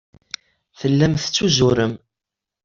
Tellam 0.79 1.13
tettuzurem. 1.15 1.93